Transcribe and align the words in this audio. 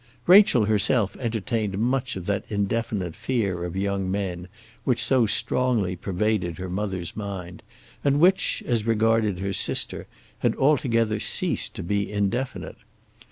Rachel 0.25 0.65
herself 0.65 1.15
entertained 1.17 1.77
much 1.77 2.15
of 2.15 2.25
that 2.25 2.45
indefinite 2.49 3.15
fear 3.15 3.63
of 3.63 3.75
young 3.75 4.09
men 4.09 4.47
which 4.83 4.99
so 4.99 5.27
strongly 5.27 5.95
pervaded 5.95 6.57
her 6.57 6.71
mother's 6.71 7.15
mind, 7.15 7.61
and 8.03 8.19
which, 8.19 8.63
as 8.65 8.87
regarded 8.87 9.37
her 9.37 9.53
sister, 9.53 10.07
had 10.39 10.55
altogether 10.55 11.19
ceased 11.19 11.75
to 11.75 11.83
be 11.83 12.11
indefinite. 12.11 12.77